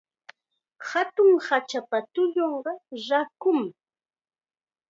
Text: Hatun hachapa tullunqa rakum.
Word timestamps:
Hatun 0.87 1.29
hachapa 1.47 1.97
tullunqa 2.13 2.73
rakum. 3.07 3.59